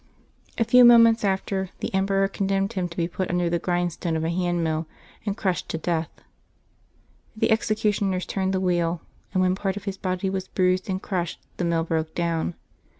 A 0.57 0.63
few 0.63 0.83
moments 0.83 1.23
after, 1.23 1.69
the 1.79 1.93
emperor 1.93 2.27
condemned 2.27 2.73
him 2.73 2.89
to 2.89 2.97
be 2.97 3.07
put 3.07 3.29
under 3.29 3.51
the 3.51 3.59
grindstone 3.59 4.15
of 4.15 4.23
a 4.23 4.31
hand 4.31 4.63
mill 4.63 4.87
and 5.27 5.37
crushed 5.37 5.69
to 5.69 5.77
death. 5.77 6.09
The 7.37 7.51
executioners 7.51 8.25
turned 8.25 8.51
the 8.55 8.59
wheel, 8.59 9.03
and 9.31 9.43
when 9.43 9.53
part 9.53 9.77
of 9.77 9.83
his 9.83 9.97
body 9.97 10.27
was 10.27 10.47
bruised 10.47 10.89
and 10.89 10.99
crushed 10.99 11.39
the 11.57 11.65
mill 11.65 11.83
broke 11.83 12.15
down. 12.15 12.55